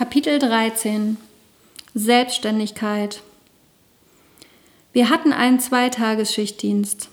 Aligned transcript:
Kapitel 0.00 0.38
13 0.38 1.18
Selbstständigkeit 1.92 3.20
Wir 4.94 5.10
hatten 5.10 5.34
einen 5.34 5.60
Zweitagesschichtdienst. 5.60 7.10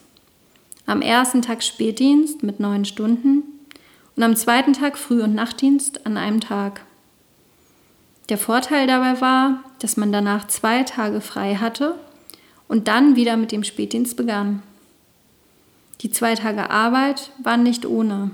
Am 0.85 1.01
ersten 1.01 1.41
Tag 1.41 1.63
Spätdienst 1.63 2.43
mit 2.43 2.61
neun 2.61 2.85
Stunden 2.85 3.43
und 4.15 4.23
am 4.23 4.37
zweiten 4.37 4.71
Tag 4.71 4.97
Früh- 4.97 5.21
und 5.21 5.35
Nachtdienst 5.35 6.05
an 6.05 6.15
einem 6.15 6.39
Tag. 6.39 6.85
Der 8.29 8.37
Vorteil 8.37 8.87
dabei 8.87 9.19
war, 9.19 9.65
dass 9.79 9.97
man 9.97 10.13
danach 10.13 10.47
zwei 10.47 10.83
Tage 10.83 11.19
frei 11.19 11.55
hatte 11.55 11.95
und 12.69 12.87
dann 12.87 13.17
wieder 13.17 13.35
mit 13.35 13.51
dem 13.51 13.65
Spätdienst 13.65 14.15
begann. 14.15 14.63
Die 15.99 16.09
zwei 16.09 16.35
Tage 16.35 16.69
Arbeit 16.69 17.31
waren 17.43 17.63
nicht 17.63 17.85
ohne. 17.85 18.31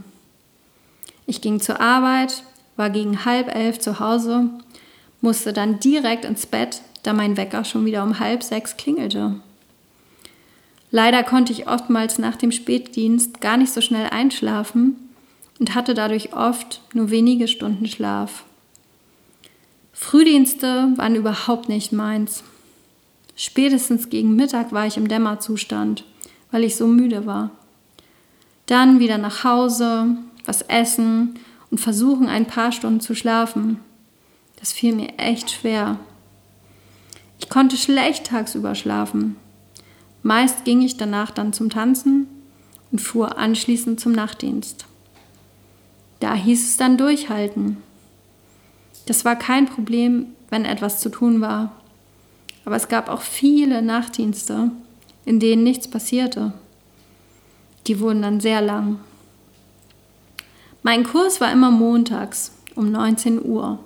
Ich 1.25 1.41
ging 1.41 1.59
zur 1.59 1.81
Arbeit, 1.81 2.43
war 2.76 2.90
gegen 2.90 3.26
halb 3.26 3.54
elf 3.54 3.80
zu 3.80 4.00
Hause, 4.00 4.50
musste 5.22 5.54
dann 5.54 5.80
direkt 5.80 6.26
ins 6.26 6.45
Bett, 6.45 6.81
da 7.04 7.14
mein 7.14 7.38
Wecker 7.38 7.64
schon 7.64 7.86
wieder 7.86 8.04
um 8.04 8.20
halb 8.20 8.44
sechs 8.44 8.77
klingelte. 8.77 9.36
Leider 10.91 11.23
konnte 11.23 11.52
ich 11.52 11.67
oftmals 11.67 12.20
nach 12.20 12.36
dem 12.36 12.52
Spätdienst 12.52 13.41
gar 13.41 13.58
nicht 13.58 13.73
so 13.73 13.81
schnell 13.81 14.09
einschlafen 14.12 14.95
und 15.59 15.73
hatte 15.76 15.94
dadurch 15.94 16.34
oft 16.34 16.81
nur 16.94 17.09
wenige 17.09 17.48
Stunden 17.48 17.88
Schlaf. 17.88 18.44
Frühdienste 19.92 20.94
waren 20.95 21.16
überhaupt 21.16 21.70
nicht 21.70 21.94
meins. 21.94 22.44
Spätestens 23.36 24.09
gegen 24.09 24.36
Mittag 24.36 24.72
war 24.72 24.86
ich 24.86 24.98
im 24.98 25.08
Dämmerzustand, 25.08 26.03
weil 26.52 26.64
ich 26.64 26.76
so 26.76 26.88
müde 26.88 27.26
war. 27.26 27.52
Dann 28.66 29.00
wieder 29.00 29.17
nach 29.17 29.44
Hause, 29.44 30.17
was 30.45 30.62
essen 30.64 31.40
und 31.73 31.80
versuchen, 31.80 32.27
ein 32.27 32.45
paar 32.45 32.72
Stunden 32.72 33.00
zu 33.00 33.16
schlafen. 33.16 33.80
Das 34.59 34.72
fiel 34.72 34.94
mir 34.94 35.18
echt 35.18 35.50
schwer. 35.50 35.98
Ich 37.40 37.50
konnte 37.50 37.78
schlecht 37.78 38.28
tagsüber 38.28 38.75
schlafen. 38.75 39.38
Meist 40.22 40.66
ging 40.66 40.84
ich 40.84 40.97
danach 40.97 41.31
dann 41.31 41.52
zum 41.52 41.72
Tanzen 41.72 42.28
und 42.92 43.02
fuhr 43.02 43.39
anschließend 43.39 44.00
zum 44.00 44.12
Nachtdienst. 44.12 44.86
Da 46.20 46.36
hieß 46.36 46.64
es 46.64 46.78
dann 46.78 46.95
durchhalten. 46.95 47.78
Das 49.08 49.25
war 49.25 49.36
kein 49.36 49.66
Problem, 49.66 50.28
wenn 50.52 50.66
etwas 50.66 51.00
zu 51.00 51.09
tun 51.09 51.42
war. 51.42 51.72
Aber 52.66 52.75
es 52.75 52.88
gab 52.88 53.09
auch 53.09 53.23
viele 53.23 53.81
Nachtdienste, 53.81 54.69
in 55.25 55.40
denen 55.40 55.64
nichts 55.64 55.88
passierte. 55.88 56.53
Die 57.88 58.00
wurden 58.00 58.22
dann 58.22 58.42
sehr 58.42 58.62
lang. 58.62 59.00
Mein 60.86 61.06
Kurs 61.06 61.39
war 61.39 61.50
immer 61.50 61.72
montags 61.72 62.52
um 62.76 62.92
19 62.92 63.44
Uhr. 63.45 63.80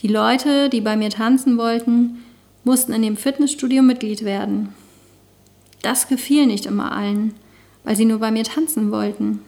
Die 0.00 0.08
Leute, 0.08 0.68
die 0.68 0.82
bei 0.82 0.98
mir 0.98 1.08
tanzen 1.08 1.56
wollten, 1.56 2.22
mussten 2.62 2.92
in 2.92 3.00
dem 3.00 3.16
Fitnessstudio 3.16 3.82
Mitglied 3.82 4.22
werden. 4.22 4.74
Das 5.80 6.06
gefiel 6.06 6.44
nicht 6.44 6.66
immer 6.66 6.92
allen, 6.92 7.34
weil 7.84 7.96
sie 7.96 8.04
nur 8.04 8.18
bei 8.18 8.30
mir 8.30 8.44
tanzen 8.44 8.90
wollten. 8.90 9.40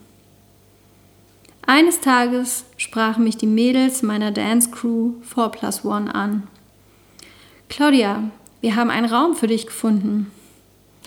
Eines 1.61 2.01
Tages 2.01 2.65
sprachen 2.79 3.23
mich 3.23 3.37
die 3.37 3.47
Mädels 3.47 4.03
meiner 4.03 4.31
Dance 4.31 4.71
Crew 4.71 5.13
4 5.21 5.51
Plus 5.51 5.85
One 5.85 6.15
an. 6.15 6.45
Claudia, 7.69 8.31
wir 8.63 8.77
haben 8.77 8.89
einen 8.89 9.13
Raum 9.13 9.37
für 9.37 9.47
dich 9.47 9.67
gefunden. 9.67 10.31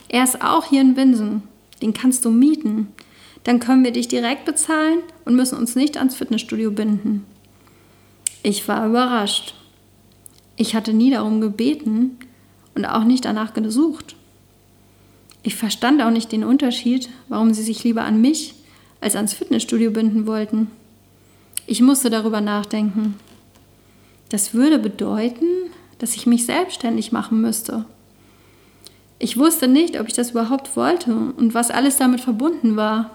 Er 0.09 0.23
ist 0.23 0.43
auch 0.43 0.65
hier 0.65 0.81
in 0.81 0.95
Winsen. 0.95 1.41
Den 1.81 1.93
kannst 1.93 2.23
du 2.23 2.29
mieten 2.29 2.93
dann 3.43 3.59
können 3.59 3.83
wir 3.83 3.91
dich 3.91 4.07
direkt 4.07 4.45
bezahlen 4.45 4.99
und 5.25 5.35
müssen 5.35 5.57
uns 5.57 5.75
nicht 5.75 5.97
ans 5.97 6.15
Fitnessstudio 6.15 6.71
binden. 6.71 7.25
Ich 8.41 8.67
war 8.67 8.85
überrascht. 8.87 9.53
Ich 10.55 10.75
hatte 10.75 10.93
nie 10.93 11.11
darum 11.11 11.41
gebeten 11.41 12.17
und 12.75 12.85
auch 12.85 13.03
nicht 13.03 13.25
danach 13.25 13.53
gesucht. 13.53 14.15
Ich 15.43 15.55
verstand 15.55 16.01
auch 16.01 16.09
nicht 16.09 16.31
den 16.31 16.43
Unterschied, 16.43 17.09
warum 17.27 17.53
sie 17.53 17.63
sich 17.63 17.83
lieber 17.83 18.03
an 18.03 18.21
mich 18.21 18.55
als 19.01 19.15
ans 19.15 19.33
Fitnessstudio 19.33 19.91
binden 19.91 20.25
wollten. 20.25 20.67
Ich 21.67 21.81
musste 21.81 22.09
darüber 22.09 22.39
nachdenken. 22.39 23.15
Das 24.29 24.53
würde 24.53 24.79
bedeuten, 24.79 25.45
dass 25.99 26.15
ich 26.15 26.25
mich 26.25 26.45
selbstständig 26.45 27.11
machen 27.11 27.41
müsste. 27.41 27.85
Ich 29.19 29.37
wusste 29.37 29.67
nicht, 29.67 29.99
ob 29.99 30.07
ich 30.07 30.13
das 30.13 30.31
überhaupt 30.31 30.75
wollte 30.75 31.13
und 31.13 31.53
was 31.53 31.71
alles 31.71 31.97
damit 31.97 32.21
verbunden 32.21 32.75
war 32.75 33.11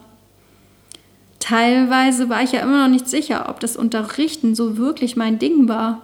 teilweise 1.48 2.28
war 2.28 2.42
ich 2.42 2.53
ja 2.53 2.60
immer 2.60 2.82
noch 2.82 2.92
nicht 2.92 3.09
sicher, 3.09 3.48
ob 3.48 3.60
das 3.60 3.76
Unterrichten 3.76 4.54
so 4.54 4.76
wirklich 4.76 5.16
mein 5.16 5.38
Ding 5.38 5.69
war. 5.69 6.03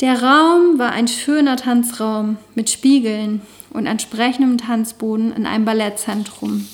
Der 0.00 0.22
Raum 0.22 0.78
war 0.78 0.92
ein 0.92 1.08
schöner 1.08 1.56
Tanzraum 1.56 2.36
mit 2.54 2.70
Spiegeln 2.70 3.42
und 3.70 3.86
entsprechendem 3.86 4.58
Tanzboden 4.58 5.32
in 5.32 5.46
einem 5.46 5.64
Ballettzentrum. 5.64 6.68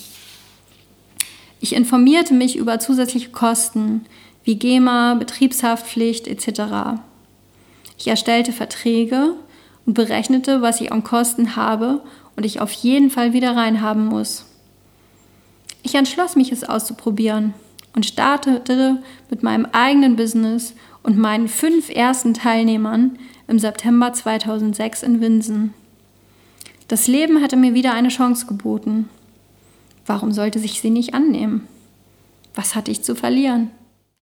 Ich 1.59 1.73
informierte 1.73 2.33
mich 2.33 2.55
über 2.55 2.79
zusätzliche 2.79 3.29
Kosten 3.29 4.05
wie 4.43 4.55
GEMA, 4.55 5.15
Betriebshaftpflicht 5.15 6.27
etc. 6.27 6.99
Ich 7.97 8.07
erstellte 8.07 8.51
Verträge 8.51 9.33
und 9.85 9.95
berechnete, 9.95 10.61
was 10.61 10.81
ich 10.81 10.91
an 10.91 11.03
Kosten 11.03 11.55
habe 11.55 12.01
und 12.35 12.45
ich 12.45 12.61
auf 12.61 12.71
jeden 12.71 13.09
Fall 13.09 13.33
wieder 13.33 13.55
reinhaben 13.55 14.05
muss. 14.05 14.45
Ich 15.89 15.95
entschloss 15.95 16.35
mich, 16.35 16.51
es 16.51 16.63
auszuprobieren 16.63 17.55
und 17.95 18.05
startete 18.05 19.01
mit 19.31 19.41
meinem 19.41 19.65
eigenen 19.71 20.17
Business 20.17 20.75
und 21.01 21.17
meinen 21.17 21.47
fünf 21.47 21.89
ersten 21.89 22.35
Teilnehmern 22.35 23.17
im 23.47 23.57
September 23.57 24.13
2006 24.13 25.01
in 25.01 25.19
Winsen. 25.19 25.73
Das 26.89 27.07
Leben 27.07 27.41
hatte 27.41 27.55
mir 27.55 27.73
wieder 27.73 27.91
eine 27.95 28.09
Chance 28.09 28.45
geboten. 28.45 29.09
Warum 30.05 30.31
sollte 30.31 30.59
sich 30.59 30.79
sie 30.79 30.91
nicht 30.91 31.15
annehmen? 31.15 31.67
Was 32.53 32.75
hatte 32.75 32.91
ich 32.91 33.01
zu 33.01 33.15
verlieren? 33.15 33.71